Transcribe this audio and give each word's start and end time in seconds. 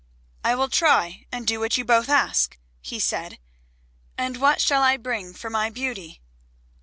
"I 0.43 0.55
will 0.55 0.67
try 0.67 1.27
and 1.31 1.45
do 1.45 1.59
what 1.59 1.77
you 1.77 1.85
both 1.85 2.09
ask," 2.09 2.57
he 2.81 2.99
said, 2.99 3.37
"and 4.17 4.37
what 4.37 4.59
shall 4.59 4.81
I 4.81 4.97
bring 4.97 5.31
for 5.35 5.51
my 5.51 5.69
Beauty?" 5.69 6.21